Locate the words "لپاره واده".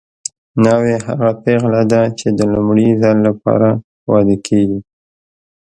3.27-4.37